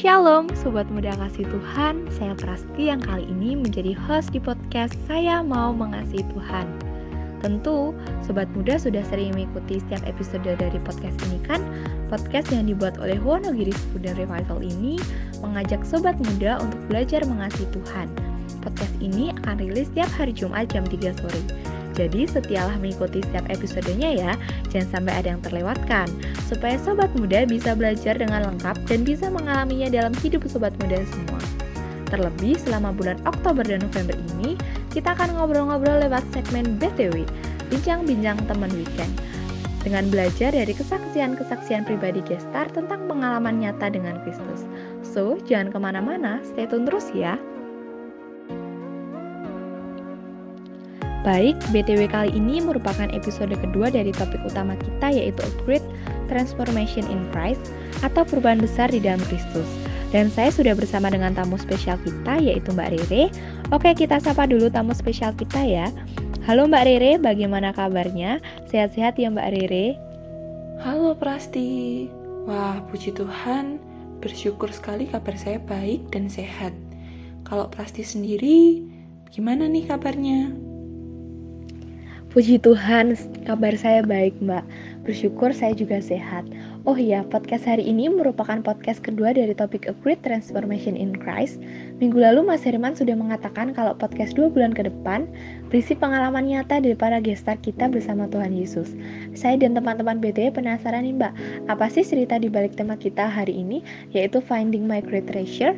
Shalom 0.00 0.48
Sobat 0.56 0.88
Muda 0.88 1.12
Kasih 1.12 1.44
Tuhan, 1.44 2.08
saya 2.16 2.32
Prasti 2.32 2.88
yang 2.88 3.04
kali 3.04 3.20
ini 3.28 3.52
menjadi 3.52 3.92
host 3.92 4.32
di 4.32 4.40
podcast 4.40 4.96
Saya 5.04 5.44
Mau 5.44 5.76
Mengasihi 5.76 6.24
Tuhan. 6.32 6.64
Tentu, 7.44 7.92
Sobat 8.24 8.48
Muda 8.56 8.80
sudah 8.80 9.04
sering 9.12 9.36
mengikuti 9.36 9.76
setiap 9.76 10.00
episode 10.08 10.48
dari 10.56 10.80
podcast 10.88 11.20
ini 11.28 11.36
kan? 11.44 11.60
Podcast 12.08 12.48
yang 12.48 12.64
dibuat 12.64 12.96
oleh 12.96 13.20
Wonogiri 13.20 13.76
Student 13.76 14.16
Revival 14.16 14.64
ini 14.64 14.96
mengajak 15.44 15.84
Sobat 15.84 16.16
Muda 16.16 16.64
untuk 16.64 16.80
belajar 16.88 17.20
mengasihi 17.28 17.68
Tuhan. 17.68 18.08
Podcast 18.64 18.96
ini 19.04 19.36
akan 19.44 19.60
rilis 19.60 19.92
setiap 19.92 20.08
hari 20.16 20.32
Jumat 20.32 20.72
jam 20.72 20.88
3 20.88 21.12
sore. 21.12 21.44
Jadi 21.94 22.26
setialah 22.26 22.78
mengikuti 22.78 23.20
setiap 23.20 23.50
episodenya 23.50 24.10
ya, 24.14 24.32
jangan 24.70 24.88
sampai 25.00 25.12
ada 25.20 25.28
yang 25.34 25.42
terlewatkan, 25.42 26.06
supaya 26.46 26.78
sobat 26.78 27.10
muda 27.18 27.42
bisa 27.44 27.74
belajar 27.74 28.14
dengan 28.14 28.46
lengkap 28.52 28.76
dan 28.86 29.00
bisa 29.02 29.26
mengalaminya 29.28 29.90
dalam 29.90 30.14
hidup 30.22 30.46
sobat 30.46 30.72
muda 30.78 31.02
semua. 31.10 31.42
Terlebih 32.10 32.58
selama 32.58 32.90
bulan 32.90 33.18
Oktober 33.22 33.62
dan 33.62 33.82
November 33.86 34.18
ini, 34.34 34.58
kita 34.90 35.14
akan 35.14 35.38
ngobrol-ngobrol 35.38 36.02
lewat 36.02 36.26
segmen 36.34 36.78
BTW, 36.78 37.22
Bincang-Bincang 37.70 38.38
Teman 38.50 38.70
Weekend. 38.74 39.14
Dengan 39.80 40.12
belajar 40.12 40.52
dari 40.52 40.76
kesaksian-kesaksian 40.76 41.88
pribadi 41.88 42.20
gestar 42.26 42.68
tentang 42.68 43.08
pengalaman 43.08 43.64
nyata 43.64 43.88
dengan 43.88 44.20
Kristus. 44.26 44.68
So, 45.00 45.40
jangan 45.48 45.72
ke 45.72 45.78
mana-mana, 45.80 46.44
stay 46.44 46.68
tune 46.68 46.84
terus 46.84 47.08
ya. 47.16 47.40
Baik, 51.20 51.60
BTW 51.68 52.08
kali 52.08 52.32
ini 52.32 52.64
merupakan 52.64 53.04
episode 53.12 53.52
kedua 53.52 53.92
dari 53.92 54.08
topik 54.08 54.40
utama 54.40 54.72
kita 54.80 55.12
yaitu 55.12 55.44
Upgrade 55.44 55.84
Transformation 56.32 57.04
in 57.12 57.20
Christ 57.28 57.60
atau 58.00 58.24
perubahan 58.24 58.56
besar 58.56 58.88
di 58.88 59.04
dalam 59.04 59.20
Kristus. 59.28 59.68
Dan 60.16 60.32
saya 60.32 60.48
sudah 60.48 60.72
bersama 60.72 61.12
dengan 61.12 61.36
tamu 61.36 61.60
spesial 61.60 62.00
kita 62.00 62.40
yaitu 62.40 62.72
Mbak 62.72 62.88
Rere. 62.96 63.28
Oke, 63.68 63.92
kita 63.92 64.16
sapa 64.16 64.48
dulu 64.48 64.72
tamu 64.72 64.96
spesial 64.96 65.36
kita 65.36 65.60
ya. 65.60 65.92
Halo 66.48 66.64
Mbak 66.64 66.84
Rere, 66.88 67.12
bagaimana 67.20 67.76
kabarnya? 67.76 68.40
Sehat-sehat 68.72 69.20
ya 69.20 69.28
Mbak 69.28 69.48
Rere? 69.60 70.00
Halo 70.80 71.12
Prasti. 71.20 72.08
Wah, 72.48 72.80
puji 72.88 73.12
Tuhan, 73.12 73.76
bersyukur 74.24 74.72
sekali 74.72 75.04
kabar 75.04 75.36
saya 75.36 75.60
baik 75.60 76.00
dan 76.16 76.32
sehat. 76.32 76.72
Kalau 77.44 77.68
Prasti 77.68 78.08
sendiri, 78.08 78.88
gimana 79.28 79.68
nih 79.68 79.84
kabarnya? 79.84 80.69
Puji 82.30 82.62
Tuhan, 82.62 83.18
kabar 83.42 83.74
saya 83.74 84.06
baik, 84.06 84.38
Mbak. 84.38 84.62
Bersyukur 85.02 85.50
saya 85.50 85.74
juga 85.74 85.98
sehat. 85.98 86.46
Oh 86.86 86.94
iya, 86.94 87.26
podcast 87.26 87.66
hari 87.66 87.82
ini 87.82 88.06
merupakan 88.06 88.62
podcast 88.62 89.02
kedua 89.02 89.34
dari 89.34 89.50
topik 89.50 89.90
A 89.90 89.94
Great 89.98 90.22
Transformation 90.22 90.94
in 90.94 91.10
Christ. 91.10 91.58
Minggu 91.98 92.22
lalu 92.22 92.46
Mas 92.46 92.62
Herman 92.62 92.94
sudah 92.94 93.18
mengatakan 93.18 93.74
kalau 93.74 93.98
podcast 93.98 94.38
dua 94.38 94.46
bulan 94.46 94.70
ke 94.70 94.86
depan 94.86 95.26
berisi 95.74 95.98
pengalaman 95.98 96.46
nyata 96.46 96.78
dari 96.78 96.94
para 96.94 97.18
gestar 97.18 97.58
kita 97.58 97.90
bersama 97.90 98.30
Tuhan 98.30 98.54
Yesus. 98.54 98.94
Saya 99.34 99.58
dan 99.58 99.74
teman-teman 99.74 100.22
BTW 100.22 100.54
penasaran 100.54 101.02
nih 101.02 101.18
Mbak, 101.18 101.32
apa 101.66 101.90
sih 101.90 102.06
cerita 102.06 102.38
di 102.38 102.46
balik 102.46 102.78
tema 102.78 102.94
kita 102.94 103.26
hari 103.26 103.58
ini, 103.58 103.82
yaitu 104.14 104.38
Finding 104.38 104.86
My 104.86 105.02
Great 105.02 105.26
Treasure? 105.26 105.74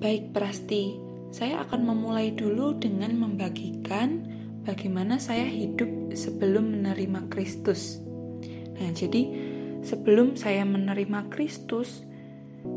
Baik, 0.00 0.32
Prasti. 0.32 0.96
Saya 1.28 1.60
akan 1.68 1.84
memulai 1.84 2.32
dulu 2.32 2.72
dengan 2.80 3.12
membagikan 3.20 4.35
bagaimana 4.66 5.22
saya 5.22 5.46
hidup 5.46 6.12
sebelum 6.12 6.74
menerima 6.74 7.30
Kristus. 7.30 8.02
Nah, 8.76 8.90
jadi 8.90 9.30
sebelum 9.86 10.34
saya 10.34 10.66
menerima 10.66 11.30
Kristus, 11.30 12.02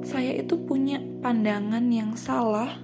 saya 0.05 0.37
itu 0.37 0.55
punya 0.69 1.01
pandangan 1.25 1.89
yang 1.89 2.13
salah 2.13 2.77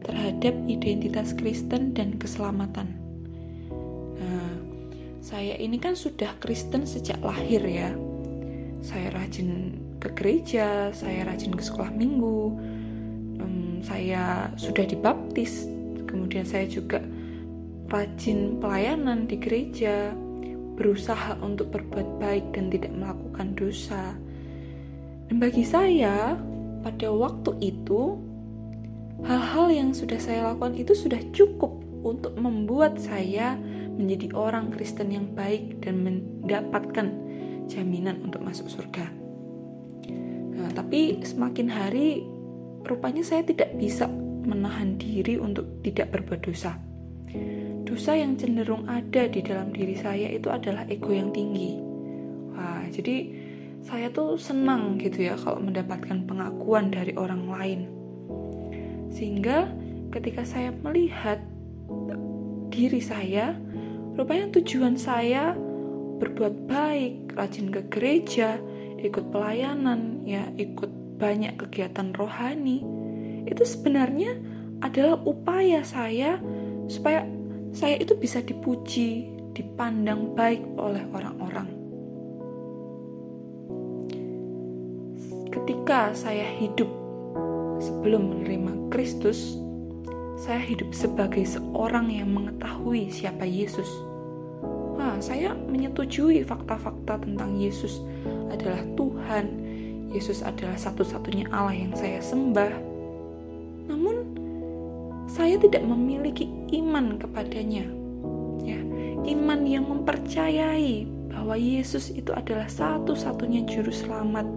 terhadap 0.00 0.56
identitas 0.64 1.36
Kristen 1.36 1.92
dan 1.92 2.16
keselamatan. 2.16 2.96
Nah, 4.16 4.56
saya 5.20 5.54
ini 5.60 5.76
kan 5.76 5.92
sudah 5.92 6.32
Kristen 6.40 6.88
sejak 6.88 7.20
lahir 7.20 7.60
ya. 7.62 7.92
Saya 8.80 9.12
rajin 9.12 9.76
ke 10.00 10.08
gereja, 10.16 10.88
saya 10.96 11.28
rajin 11.28 11.52
ke 11.52 11.60
sekolah 11.60 11.92
minggu, 11.92 12.56
saya 13.88 14.50
sudah 14.58 14.84
dibaptis, 14.84 15.64
kemudian 16.06 16.44
saya 16.44 16.66
juga 16.66 17.02
rajin 17.88 18.60
pelayanan 18.60 19.24
di 19.24 19.40
gereja, 19.40 20.12
berusaha 20.76 21.40
untuk 21.40 21.72
berbuat 21.72 22.20
baik 22.20 22.52
dan 22.52 22.68
tidak 22.68 22.92
melakukan 22.92 23.56
dosa. 23.56 24.12
Dan 25.28 25.40
bagi 25.40 25.64
saya, 25.64 26.36
pada 26.84 27.08
waktu 27.08 27.56
itu, 27.64 28.20
hal-hal 29.24 29.72
yang 29.72 29.90
sudah 29.96 30.20
saya 30.20 30.52
lakukan 30.52 30.76
itu 30.76 30.92
sudah 30.92 31.18
cukup 31.32 31.80
untuk 32.04 32.36
membuat 32.38 33.00
saya 33.00 33.58
menjadi 33.98 34.30
orang 34.36 34.70
Kristen 34.70 35.10
yang 35.10 35.26
baik 35.34 35.82
dan 35.82 36.04
mendapatkan 36.06 37.10
jaminan 37.66 38.22
untuk 38.22 38.44
masuk 38.44 38.70
surga. 38.70 39.10
Nah, 40.54 40.70
tapi 40.76 41.18
semakin 41.24 41.66
hari, 41.66 42.22
rupanya 42.86 43.26
saya 43.26 43.42
tidak 43.42 43.74
bisa 43.74 44.06
menahan 44.46 44.96
diri 44.96 45.36
untuk 45.36 45.82
tidak 45.82 46.14
berbuat 46.14 46.40
dosa 46.46 46.87
dosa 47.88 48.12
yang 48.12 48.36
cenderung 48.36 48.84
ada 48.84 49.24
di 49.24 49.40
dalam 49.40 49.72
diri 49.72 49.96
saya 49.96 50.28
itu 50.28 50.52
adalah 50.52 50.84
ego 50.92 51.08
yang 51.08 51.32
tinggi. 51.32 51.80
Wah, 52.52 52.84
jadi 52.92 53.32
saya 53.80 54.12
tuh 54.12 54.36
senang 54.36 55.00
gitu 55.00 55.32
ya 55.32 55.40
kalau 55.40 55.64
mendapatkan 55.64 56.28
pengakuan 56.28 56.92
dari 56.92 57.16
orang 57.16 57.48
lain. 57.48 57.80
Sehingga 59.08 59.72
ketika 60.12 60.44
saya 60.44 60.68
melihat 60.84 61.40
diri 62.68 63.00
saya, 63.00 63.56
rupanya 64.20 64.52
tujuan 64.60 65.00
saya 65.00 65.56
berbuat 66.20 66.68
baik, 66.68 67.32
rajin 67.40 67.72
ke 67.72 67.88
gereja, 67.88 68.60
ikut 69.00 69.32
pelayanan, 69.32 70.28
ya 70.28 70.52
ikut 70.60 70.92
banyak 71.16 71.56
kegiatan 71.56 72.12
rohani, 72.12 72.84
itu 73.48 73.64
sebenarnya 73.64 74.36
adalah 74.84 75.18
upaya 75.24 75.80
saya 75.82 76.36
supaya 76.86 77.24
saya 77.72 78.00
itu 78.00 78.16
bisa 78.16 78.40
dipuji, 78.40 79.28
dipandang 79.52 80.32
baik 80.38 80.62
oleh 80.78 81.02
orang-orang. 81.12 81.68
Ketika 85.48 86.14
saya 86.14 86.46
hidup 86.60 86.88
sebelum 87.82 88.30
menerima 88.30 88.92
Kristus, 88.92 89.58
saya 90.38 90.62
hidup 90.62 90.94
sebagai 90.94 91.42
seorang 91.42 92.14
yang 92.14 92.30
mengetahui 92.30 93.10
siapa 93.10 93.42
Yesus. 93.42 93.90
Wah, 94.94 95.18
saya 95.18 95.54
menyetujui 95.54 96.46
fakta-fakta 96.46 97.22
tentang 97.26 97.58
Yesus 97.58 98.00
adalah 98.54 98.82
Tuhan. 98.94 99.46
Yesus 100.14 100.40
adalah 100.40 100.78
satu-satunya 100.78 101.50
Allah 101.52 101.76
yang 101.76 101.92
saya 101.92 102.22
sembah. 102.22 102.87
Saya 105.38 105.54
tidak 105.54 105.86
memiliki 105.86 106.50
iman 106.82 107.14
kepadanya. 107.14 107.86
Ya, 108.66 108.82
iman 109.22 109.62
yang 109.62 109.86
mempercayai 109.86 111.06
bahwa 111.30 111.54
Yesus 111.54 112.10
itu 112.10 112.34
adalah 112.34 112.66
satu-satunya 112.66 113.62
juru 113.70 113.94
selamat 113.94 114.50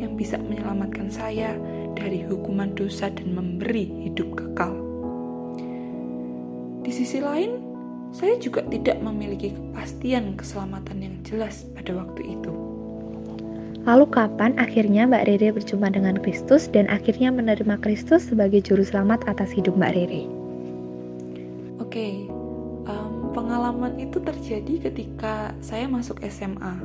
yang 0.00 0.16
bisa 0.16 0.40
menyelamatkan 0.40 1.12
saya 1.12 1.60
dari 1.92 2.24
hukuman 2.24 2.72
dosa 2.72 3.12
dan 3.12 3.36
memberi 3.36 3.84
hidup 4.08 4.32
kekal. 4.32 4.72
Di 6.80 6.88
sisi 6.96 7.20
lain, 7.20 7.60
saya 8.08 8.40
juga 8.40 8.64
tidak 8.72 9.04
memiliki 9.04 9.52
kepastian 9.52 10.32
keselamatan 10.32 11.12
yang 11.12 11.16
jelas 11.28 11.68
pada 11.76 11.92
waktu 11.92 12.40
itu. 12.40 12.71
Lalu 13.82 14.14
kapan 14.14 14.54
akhirnya 14.62 15.10
Mbak 15.10 15.26
Rere 15.26 15.48
berjumpa 15.50 15.90
dengan 15.90 16.14
Kristus 16.22 16.70
dan 16.70 16.86
akhirnya 16.86 17.34
menerima 17.34 17.82
Kristus 17.82 18.30
sebagai 18.30 18.62
juru 18.62 18.86
selamat 18.86 19.26
atas 19.26 19.50
hidup 19.50 19.74
Mbak 19.74 19.92
Rere? 19.98 20.22
Oke, 21.82 21.90
okay, 21.90 22.14
um, 22.86 23.34
pengalaman 23.34 23.98
itu 23.98 24.22
terjadi 24.22 24.86
ketika 24.86 25.50
saya 25.58 25.90
masuk 25.90 26.22
SMA. 26.30 26.78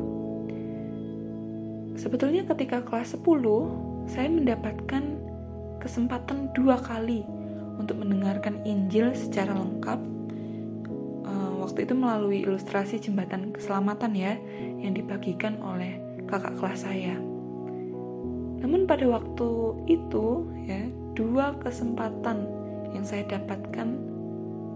Sebetulnya 2.01 2.49
ketika 2.49 2.81
kelas 2.81 3.13
10, 3.13 3.21
saya 4.09 4.33
mendapatkan 4.33 5.21
kesempatan 5.77 6.50
dua 6.57 6.81
kali 6.81 7.21
untuk 7.77 8.01
mendengarkan 8.01 8.57
Injil 8.65 9.13
secara 9.13 9.53
lengkap. 9.53 10.01
Uh, 11.29 11.61
waktu 11.61 11.85
itu 11.85 11.93
melalui 11.93 12.41
ilustrasi 12.41 12.97
jembatan 12.97 13.53
keselamatan 13.53 14.17
ya, 14.17 14.33
yang 14.81 14.97
dibagikan 14.97 15.61
oleh 15.61 16.06
kakak 16.27 16.56
kelas 16.59 16.83
saya. 16.83 17.15
Namun 18.62 18.83
pada 18.83 19.07
waktu 19.07 19.50
itu 19.88 20.45
ya 20.68 20.85
dua 21.15 21.56
kesempatan 21.63 22.45
yang 22.91 23.03
saya 23.07 23.25
dapatkan 23.25 23.88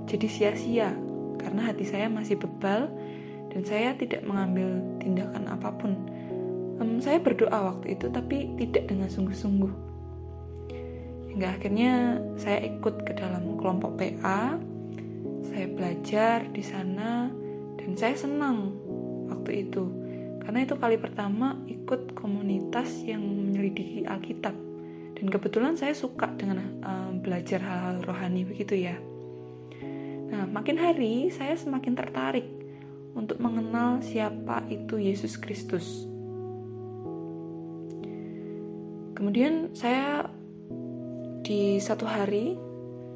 jadi 0.10 0.28
sia-sia 0.28 0.90
karena 1.38 1.72
hati 1.72 1.86
saya 1.86 2.08
masih 2.10 2.38
bebal 2.40 2.90
dan 3.52 3.62
saya 3.68 3.94
tidak 4.00 4.24
mengambil 4.24 4.80
tindakan 5.04 5.46
apa 5.52 5.70
pun. 5.76 5.94
Um, 6.82 6.98
saya 6.98 7.22
berdoa 7.22 7.76
waktu 7.76 7.94
itu 7.94 8.10
tapi 8.10 8.58
tidak 8.58 8.90
dengan 8.90 9.12
sungguh-sungguh. 9.12 9.94
hingga 11.32 11.48
akhirnya 11.56 12.20
saya 12.36 12.60
ikut 12.68 13.08
ke 13.08 13.16
dalam 13.16 13.56
kelompok 13.56 13.96
PA 13.96 14.60
saya 15.48 15.68
belajar 15.72 16.44
di 16.52 16.60
sana 16.60 17.32
dan 17.80 17.92
saya 17.96 18.16
senang 18.20 18.76
waktu 19.32 19.68
itu 19.68 20.01
karena 20.42 20.66
itu 20.66 20.76
kali 20.78 20.98
pertama 20.98 21.58
ikut 21.70 22.18
komunitas 22.18 23.06
yang 23.06 23.22
menyelidiki 23.22 24.06
Alkitab. 24.06 24.54
Dan 25.18 25.30
kebetulan 25.30 25.78
saya 25.78 25.94
suka 25.94 26.34
dengan 26.34 26.82
uh, 26.82 27.14
belajar 27.14 27.62
hal-hal 27.62 28.02
rohani 28.02 28.42
begitu 28.42 28.74
ya. 28.74 28.98
Nah 30.34 30.50
makin 30.50 30.82
hari 30.82 31.30
saya 31.30 31.54
semakin 31.54 31.94
tertarik 31.94 32.48
untuk 33.14 33.38
mengenal 33.38 34.02
siapa 34.02 34.66
itu 34.72 34.98
Yesus 34.98 35.38
Kristus. 35.38 36.10
Kemudian 39.14 39.70
saya 39.78 40.26
di 41.46 41.78
satu 41.78 42.10
hari, 42.10 42.58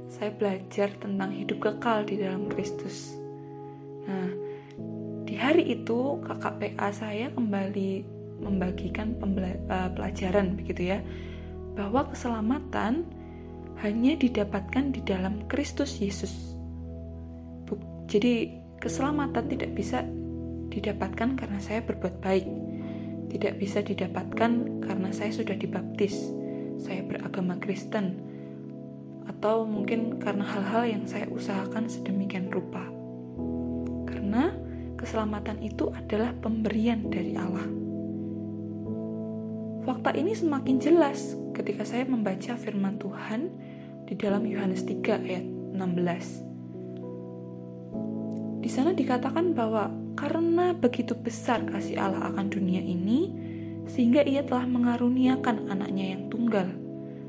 saya 0.05 0.29
belajar 0.29 0.93
tentang 1.01 1.33
hidup 1.33 1.57
kekal 1.57 2.05
di 2.05 2.21
dalam 2.21 2.45
Kristus. 2.45 3.17
Nah, 4.05 4.44
hari 5.35 5.63
itu 5.79 6.19
kakak 6.23 6.59
PA 6.59 6.89
saya 6.91 7.31
kembali 7.31 8.03
membagikan 8.41 9.15
uh, 9.19 9.89
pelajaran 9.95 10.59
begitu 10.59 10.95
ya, 10.95 10.99
bahwa 11.75 12.07
keselamatan 12.11 13.07
hanya 13.83 14.13
didapatkan 14.15 14.95
di 14.95 15.03
dalam 15.03 15.43
Kristus 15.51 15.99
Yesus. 15.99 16.55
Jadi 18.05 18.53
keselamatan 18.79 19.49
tidak 19.49 19.71
bisa 19.73 20.05
didapatkan 20.69 21.35
karena 21.35 21.59
saya 21.59 21.81
berbuat 21.83 22.21
baik, 22.21 22.45
tidak 23.33 23.57
bisa 23.57 23.81
didapatkan 23.81 24.83
karena 24.85 25.09
saya 25.09 25.33
sudah 25.33 25.57
dibaptis 25.57 26.15
saya 26.79 27.01
beragama 27.07 27.55
Kristen, 27.59 28.19
atau 29.25 29.63
mungkin 29.65 30.19
karena 30.21 30.43
hal-hal 30.43 30.83
yang 30.85 31.03
saya 31.07 31.25
usahakan 31.31 31.87
sedemikian 31.87 32.51
rupa. 32.51 32.83
Karena 34.05 34.53
keselamatan 35.05 35.61
itu 35.61 35.93
adalah 35.93 36.33
pemberian 36.41 37.13
dari 37.13 37.37
Allah. 37.37 37.69
Fakta 39.85 40.17
ini 40.17 40.33
semakin 40.33 40.81
jelas 40.81 41.37
ketika 41.53 41.85
saya 41.85 42.09
membaca 42.09 42.57
firman 42.57 42.97
Tuhan 42.97 43.53
di 44.09 44.17
dalam 44.17 44.49
Yohanes 44.49 44.81
3 44.81 45.05
ayat 45.29 45.45
16. 45.77 46.41
Di 48.65 48.69
sana 48.73 48.97
dikatakan 48.97 49.53
bahwa 49.53 49.93
karena 50.17 50.73
begitu 50.73 51.13
besar 51.13 51.61
kasih 51.69 52.01
Allah 52.01 52.33
akan 52.33 52.49
dunia 52.49 52.81
ini, 52.81 53.29
sehingga 53.85 54.25
ia 54.25 54.41
telah 54.41 54.65
mengaruniakan 54.65 55.69
anaknya 55.69 56.17
yang 56.17 56.33
tunggal, 56.33 56.65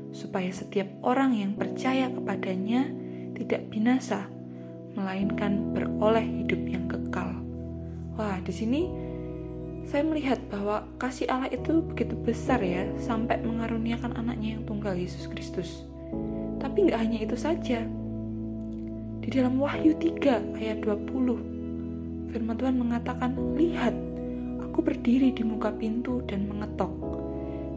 supaya 0.09 0.49
setiap 0.49 0.89
orang 1.05 1.37
yang 1.37 1.53
percaya 1.53 2.09
kepadanya 2.09 2.89
tidak 3.37 3.69
binasa, 3.69 4.25
melainkan 4.97 5.77
beroleh 5.77 6.25
hidup 6.41 6.61
yang 6.65 6.89
kekal. 6.89 7.36
Wah, 8.17 8.41
di 8.41 8.49
sini 8.49 8.89
saya 9.85 10.01
melihat 10.01 10.41
bahwa 10.49 10.89
kasih 10.97 11.29
Allah 11.29 11.53
itu 11.53 11.85
begitu 11.85 12.17
besar 12.17 12.59
ya, 12.65 12.89
sampai 12.97 13.37
mengaruniakan 13.45 14.17
anaknya 14.17 14.57
yang 14.57 14.65
tunggal 14.65 14.97
Yesus 14.97 15.29
Kristus. 15.29 15.85
Tapi 16.57 16.89
nggak 16.89 16.97
hanya 16.97 17.19
itu 17.21 17.37
saja. 17.37 17.85
Di 19.21 19.29
dalam 19.29 19.61
Wahyu 19.61 19.93
3 20.01 20.57
ayat 20.57 20.81
20, 20.81 22.33
firman 22.33 22.57
Tuhan 22.57 22.75
mengatakan, 22.81 23.37
Lihat, 23.53 23.93
Aku 24.65 24.81
berdiri 24.81 25.33
di 25.33 25.45
muka 25.45 25.73
pintu 25.73 26.25
dan 26.25 26.49
mengetok. 26.49 26.89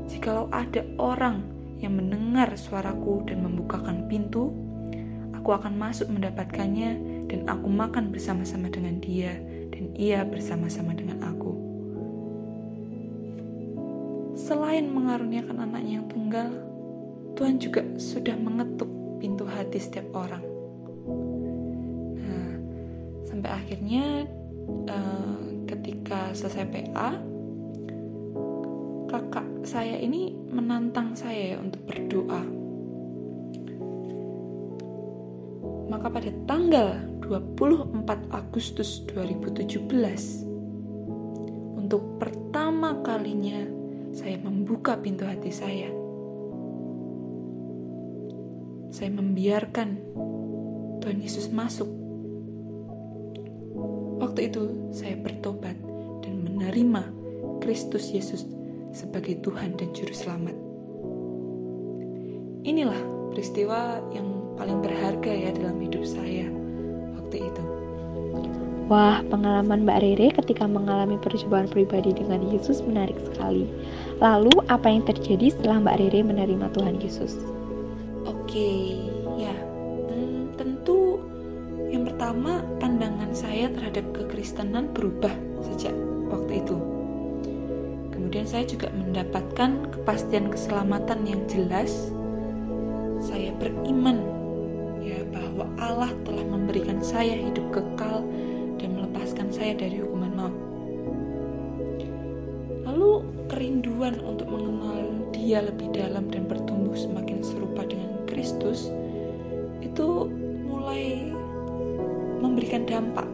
Jikalau 0.09 0.49
ada 0.53 0.85
orang 0.97 1.45
yang 1.81 1.97
mendengar 1.97 2.49
suaraku 2.57 3.25
dan 3.29 3.45
membukakan 3.45 4.05
pintu, 4.05 4.53
aku 5.33 5.53
akan 5.53 5.77
masuk 5.81 6.13
mendapatkannya 6.13 6.91
dan 7.29 7.45
aku 7.49 7.73
makan 7.73 8.13
bersama-sama 8.13 8.69
dengan 8.69 9.01
dia 9.01 9.37
dan 9.71 9.95
ia 9.97 10.23
bersama-sama 10.27 10.93
dengan 10.93 11.23
aku. 11.25 11.53
Selain 14.37 14.87
mengaruniakan 14.91 15.63
anaknya 15.63 16.03
yang 16.03 16.09
tunggal, 16.11 16.51
Tuhan 17.39 17.57
juga 17.57 17.83
sudah 17.97 18.37
mengetuk 18.37 18.91
pintu 19.23 19.49
hati 19.49 19.79
setiap 19.81 20.13
orang. 20.13 20.45
Nah, 22.19 22.53
sampai 23.25 23.51
akhirnya 23.51 24.29
uh, 24.91 25.65
ketika 25.65 26.35
selesai 26.37 26.67
PA 26.69 27.11
kakak 29.11 29.67
saya 29.67 29.99
ini 29.99 30.31
menantang 30.51 31.19
saya 31.19 31.55
ya 31.55 31.59
untuk 31.59 31.83
berdoa 31.83 32.60
maka 36.01 36.09
pada 36.17 36.33
tanggal 36.49 36.97
24 37.21 38.33
Agustus 38.33 39.05
2017 39.13 39.85
untuk 41.77 42.17
pertama 42.17 43.05
kalinya 43.05 43.69
saya 44.17 44.41
membuka 44.41 44.97
pintu 44.97 45.29
hati 45.29 45.53
saya 45.53 45.93
saya 48.89 49.13
membiarkan 49.13 50.01
Tuhan 51.05 51.21
Yesus 51.21 51.53
masuk 51.53 52.01
Waktu 54.21 54.53
itu 54.53 54.63
saya 54.93 55.17
bertobat 55.17 55.81
dan 56.21 56.45
menerima 56.45 57.03
Kristus 57.65 58.13
Yesus 58.13 58.45
sebagai 58.93 59.41
Tuhan 59.41 59.81
dan 59.81 59.97
Juru 59.97 60.13
Selamat. 60.13 60.53
Inilah 62.69 63.01
peristiwa 63.33 64.05
yang 64.13 64.40
paling 64.61 64.85
berharga 64.85 65.33
ya 65.33 65.51
dalam 65.57 65.81
hidup 65.81 66.05
saya 66.05 66.45
waktu 67.17 67.49
itu. 67.49 67.63
Wah, 68.93 69.25
pengalaman 69.31 69.89
Mbak 69.89 69.99
Rere 70.03 70.29
ketika 70.35 70.69
mengalami 70.69 71.17
percobaan 71.17 71.71
pribadi 71.71 72.13
dengan 72.13 72.45
Yesus 72.45 72.85
menarik 72.85 73.17
sekali. 73.33 73.65
Lalu, 74.21 74.53
apa 74.69 74.91
yang 74.91 75.07
terjadi 75.07 75.55
setelah 75.55 75.81
Mbak 75.81 75.97
Rere 75.97 76.21
menerima 76.27 76.67
Tuhan 76.75 76.99
Yesus? 77.01 77.39
Oke, 78.27 78.99
ya. 79.39 79.55
Hmm, 80.11 80.53
tentu 80.59 81.23
yang 81.91 82.03
pertama, 82.03 82.67
pandangan 82.83 83.31
saya 83.31 83.71
terhadap 83.71 84.05
kekristenan 84.11 84.91
berubah 84.91 85.33
sejak 85.71 85.95
waktu 86.31 86.63
itu. 86.63 86.77
Kemudian 88.11 88.47
saya 88.47 88.67
juga 88.67 88.91
mendapatkan 88.95 89.91
kepastian 89.91 90.51
keselamatan 90.51 91.27
yang 91.31 91.43
jelas. 91.47 92.11
Saya 93.23 93.55
beriman 93.59 94.40
ya 95.11 95.27
bahwa 95.27 95.67
Allah 95.83 96.15
telah 96.23 96.47
memberikan 96.47 97.03
saya 97.03 97.35
hidup 97.35 97.67
kekal 97.75 98.23
dan 98.79 98.95
melepaskan 98.95 99.51
saya 99.51 99.75
dari 99.75 99.99
hukuman 99.99 100.33
maut. 100.39 100.57
Lalu 102.87 103.27
kerinduan 103.51 104.23
untuk 104.23 104.47
mengenal 104.47 105.11
Dia 105.35 105.67
lebih 105.67 105.91
dalam 105.91 106.31
dan 106.31 106.47
bertumbuh 106.47 106.95
semakin 106.95 107.43
serupa 107.43 107.83
dengan 107.83 108.23
Kristus 108.31 108.93
itu 109.83 110.31
mulai 110.69 111.35
memberikan 112.39 112.87
dampak. 112.87 113.27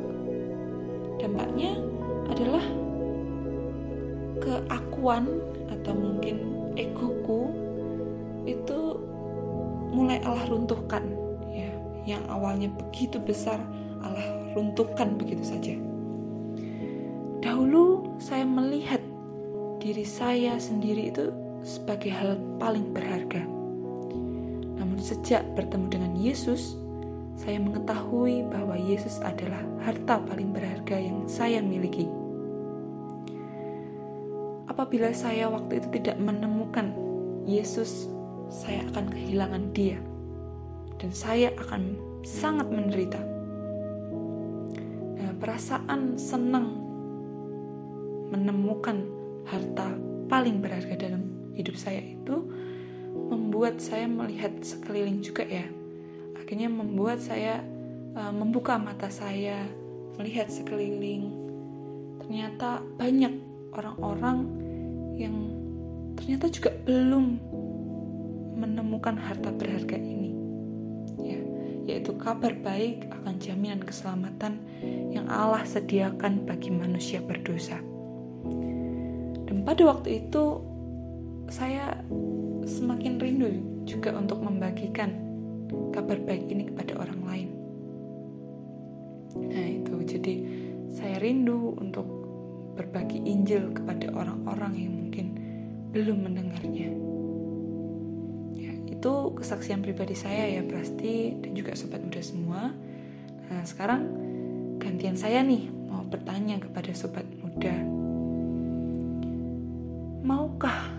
Dampaknya 1.21 1.77
adalah 2.33 2.65
keakuan 4.41 5.29
atau 5.69 5.93
mungkin 5.93 6.37
egoku 6.79 7.51
itu 8.47 9.03
mulai 9.91 10.23
Allah 10.23 10.47
runtuhkan 10.47 11.26
yang 12.07 12.23
awalnya 12.31 12.71
begitu 12.71 13.19
besar 13.19 13.59
Allah 14.01 14.55
runtuhkan 14.55 15.19
begitu 15.19 15.43
saja. 15.43 15.75
Dahulu 17.43 18.17
saya 18.23 18.47
melihat 18.47 19.03
diri 19.83 20.07
saya 20.07 20.57
sendiri 20.57 21.13
itu 21.13 21.35
sebagai 21.67 22.15
hal 22.15 22.41
paling 22.57 22.95
berharga. 22.95 23.45
Namun 24.79 25.03
sejak 25.03 25.45
bertemu 25.59 25.87
dengan 25.91 26.13
Yesus 26.17 26.79
saya 27.37 27.61
mengetahui 27.61 28.49
bahwa 28.49 28.81
Yesus 28.81 29.21
adalah 29.21 29.61
harta 29.85 30.17
paling 30.25 30.57
berharga 30.57 30.97
yang 30.97 31.29
saya 31.29 31.61
miliki. 31.61 32.09
Apabila 34.73 35.13
saya 35.13 35.53
waktu 35.53 35.85
itu 35.85 36.01
tidak 36.01 36.17
menemukan 36.17 36.97
Yesus, 37.45 38.09
saya 38.49 38.83
akan 38.93 39.13
kehilangan 39.13 39.63
Dia, 39.77 40.01
dan 40.97 41.11
saya 41.13 41.53
akan 41.57 41.97
sangat 42.25 42.69
menderita. 42.69 43.21
Nah, 45.17 45.33
perasaan 45.39 46.17
senang 46.17 46.69
menemukan 48.33 49.07
harta 49.47 49.95
paling 50.27 50.59
berharga 50.59 50.99
dalam 50.99 51.23
hidup 51.55 51.79
saya 51.79 52.03
itu 52.03 52.43
membuat 53.15 53.79
saya 53.79 54.11
melihat 54.11 54.53
sekeliling 54.61 55.23
juga 55.23 55.47
ya 55.47 55.65
akhirnya 56.35 56.67
membuat 56.67 57.23
saya 57.23 57.63
uh, 58.19 58.35
membuka 58.35 58.75
mata 58.77 59.07
saya 59.07 59.67
melihat 60.19 60.51
sekeliling 60.51 61.31
ternyata 62.23 62.83
banyak 62.99 63.35
orang-orang 63.71 64.47
yang 65.15 65.37
ternyata 66.19 66.51
juga 66.51 66.71
belum 66.85 67.39
menemukan 68.57 69.21
harta 69.21 69.53
berharga 69.53 70.01
ini. 70.01 70.26
Ya, 71.87 72.03
yaitu 72.03 72.19
kabar 72.19 72.51
baik 72.67 73.07
akan 73.15 73.39
jaminan 73.39 73.79
keselamatan 73.79 74.59
yang 75.15 75.31
Allah 75.31 75.63
sediakan 75.63 76.43
bagi 76.43 76.75
manusia 76.75 77.23
berdosa. 77.23 77.79
Dan 79.47 79.63
pada 79.63 79.87
waktu 79.87 80.27
itu 80.27 80.67
saya 81.47 82.03
semakin 82.67 83.23
rindu 83.23 83.51
juga 83.87 84.11
untuk 84.19 84.43
membagikan 84.43 85.15
kabar 85.95 86.19
baik 86.27 86.51
ini 86.51 86.75
kepada 86.75 86.99
orang 86.99 87.21
lain. 87.23 87.49
Nah, 89.47 89.67
itu 89.79 89.95
jadi 90.03 90.35
saya 90.91 91.23
rindu 91.23 91.79
untuk 91.79 92.07
berbagi 92.75 93.23
Injil 93.23 93.71
kepada 93.71 94.11
orang-orang 94.11 94.75
yang 94.75 94.93
mungkin 95.07 95.27
belum 95.95 96.19
mendengarnya. 96.27 97.06
Itu 98.97 99.37
kesaksian 99.37 99.85
pribadi 99.85 100.17
saya 100.17 100.49
ya, 100.49 100.65
Prasti 100.65 101.37
dan 101.39 101.53
juga 101.53 101.77
sobat 101.77 102.01
muda 102.01 102.21
semua. 102.25 102.73
Nah, 103.47 103.63
sekarang 103.63 104.03
gantian 104.81 105.15
saya 105.15 105.45
nih 105.45 105.69
mau 105.87 106.03
bertanya 106.09 106.57
kepada 106.59 106.91
sobat 106.97 107.29
muda. 107.39 107.77
Maukah 110.27 110.91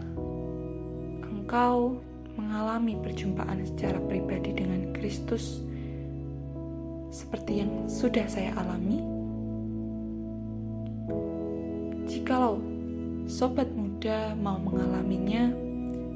engkau 1.27 1.99
mengalami 2.37 2.95
perjumpaan 3.01 3.65
secara 3.65 3.99
pribadi 4.05 4.53
dengan 4.53 4.93
Kristus 4.95 5.65
seperti 7.11 7.65
yang 7.65 7.89
sudah 7.89 8.29
saya 8.29 8.53
alami? 8.55 9.01
Jikalau 12.07 12.61
sobat 13.27 13.67
muda 13.75 14.31
mau 14.39 14.55
mengalaminya, 14.55 15.51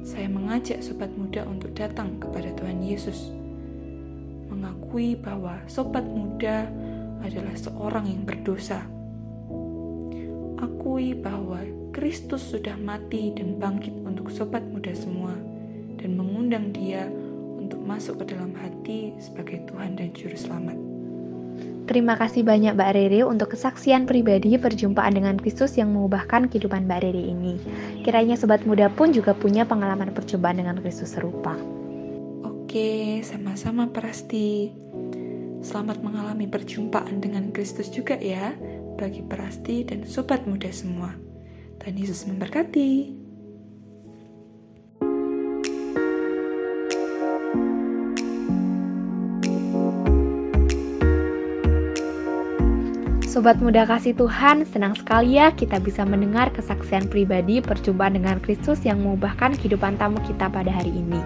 saya 0.02 0.26
mengajak 0.26 0.82
sobat 0.82 1.10
muda 1.14 1.46
untuk 1.46 1.72
datang 1.78 2.18
kepada 2.18 2.50
Tuhan 2.58 2.82
Yesus, 2.82 3.30
mengakui 4.50 5.14
bahwa 5.14 5.62
sobat 5.70 6.04
muda 6.04 6.66
adalah 7.22 7.54
seorang 7.54 8.10
yang 8.10 8.22
berdosa. 8.26 8.82
Akui 10.58 11.14
bahwa 11.14 11.62
Kristus 11.94 12.42
sudah 12.42 12.74
mati 12.78 13.30
dan 13.34 13.58
bangkit 13.62 13.94
untuk 14.02 14.30
sobat 14.30 14.66
muda 14.66 14.90
semua, 14.94 15.34
dan 15.98 16.18
mengundang 16.18 16.74
Dia 16.74 17.06
untuk 17.58 17.78
masuk 17.86 18.26
ke 18.26 18.34
dalam 18.34 18.52
hati 18.58 19.14
sebagai 19.22 19.62
Tuhan 19.70 19.94
dan 19.94 20.10
Juru 20.10 20.34
Selamat. 20.34 20.91
Terima 21.82 22.14
kasih 22.14 22.46
banyak 22.46 22.78
Mbak 22.78 22.90
Rere 22.94 23.20
untuk 23.26 23.58
kesaksian 23.58 24.06
pribadi 24.06 24.54
perjumpaan 24.54 25.18
dengan 25.18 25.34
Kristus 25.34 25.74
yang 25.74 25.90
mengubahkan 25.90 26.46
kehidupan 26.46 26.86
Mbak 26.86 27.00
Rere 27.02 27.22
ini. 27.26 27.58
Kiranya 28.06 28.38
sobat 28.38 28.62
muda 28.62 28.86
pun 28.86 29.10
juga 29.10 29.34
punya 29.34 29.66
pengalaman 29.66 30.14
perjumpaan 30.14 30.62
dengan 30.62 30.78
Kristus 30.78 31.18
serupa. 31.18 31.58
Oke, 32.46 33.20
sama-sama 33.26 33.90
Prasti. 33.90 34.70
Selamat 35.62 36.02
mengalami 36.02 36.46
perjumpaan 36.46 37.18
dengan 37.18 37.50
Kristus 37.50 37.90
juga 37.90 38.14
ya, 38.18 38.54
bagi 38.98 39.26
Prasti 39.26 39.82
dan 39.82 40.06
sobat 40.06 40.46
muda 40.46 40.70
semua. 40.70 41.14
Tuhan 41.82 41.98
Yesus 41.98 42.30
memberkati. 42.30 43.21
Sobat 53.32 53.64
muda 53.64 53.88
kasih 53.88 54.12
Tuhan, 54.12 54.68
senang 54.68 54.92
sekali 54.92 55.40
ya 55.40 55.48
kita 55.56 55.80
bisa 55.80 56.04
mendengar 56.04 56.52
kesaksian 56.52 57.08
pribadi 57.08 57.64
perjumpaan 57.64 58.20
dengan 58.20 58.36
Kristus 58.44 58.84
yang 58.84 59.00
mengubahkan 59.00 59.56
kehidupan 59.56 59.96
tamu 59.96 60.20
kita 60.28 60.52
pada 60.52 60.68
hari 60.68 60.92
ini. 60.92 61.16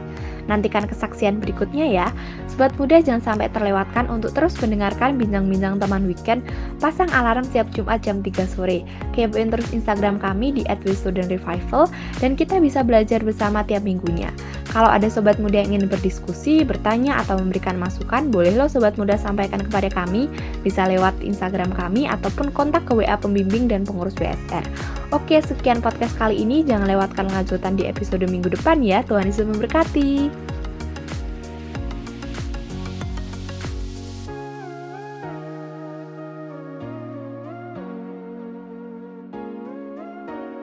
Nantikan 0.47 0.87
kesaksian 0.87 1.39
berikutnya 1.43 1.87
ya. 1.87 2.07
Sobat 2.51 2.73
muda 2.81 3.03
jangan 3.03 3.23
sampai 3.35 3.53
terlewatkan 3.53 4.09
untuk 4.09 4.33
terus 4.33 4.57
mendengarkan 4.63 5.21
bincang-bincang 5.21 5.77
teman 5.77 6.07
weekend. 6.09 6.41
Pasang 6.81 7.11
alarm 7.13 7.45
setiap 7.45 7.69
Jumat 7.75 8.01
jam 8.01 8.25
3 8.25 8.47
sore. 8.49 8.87
Kepoin 9.13 9.53
terus 9.53 9.71
Instagram 9.75 10.17
kami 10.23 10.57
di 10.57 10.63
@studentrevival 10.67 11.91
dan 12.23 12.39
kita 12.39 12.63
bisa 12.63 12.81
belajar 12.81 13.21
bersama 13.21 13.67
tiap 13.67 13.85
minggunya. 13.85 14.33
Kalau 14.77 14.93
ada 14.93 15.09
sobat 15.09 15.41
muda 15.41 15.65
yang 15.65 15.73
ingin 15.73 15.89
berdiskusi, 15.89 16.61
bertanya, 16.61 17.17
atau 17.25 17.41
memberikan 17.41 17.81
masukan, 17.81 18.29
boleh 18.29 18.53
lo 18.53 18.69
sobat 18.69 19.01
muda 19.01 19.17
sampaikan 19.17 19.65
kepada 19.65 19.89
kami, 19.89 20.29
bisa 20.61 20.85
lewat 20.85 21.17
Instagram 21.25 21.73
kami 21.73 22.05
ataupun 22.05 22.53
kontak 22.53 22.85
ke 22.85 22.93
WA 22.93 23.17
pembimbing 23.17 23.73
dan 23.73 23.89
pengurus 23.89 24.13
WSR. 24.21 24.69
Oke, 25.17 25.41
sekian 25.41 25.81
podcast 25.81 26.13
kali 26.21 26.45
ini. 26.45 26.61
Jangan 26.61 26.93
lewatkan 26.93 27.25
lanjutan 27.33 27.81
di 27.81 27.89
episode 27.89 28.29
minggu 28.29 28.53
depan 28.53 28.85
ya. 28.85 29.01
Tuhan 29.01 29.33
Yesus 29.33 29.49
memberkati. 29.49 30.36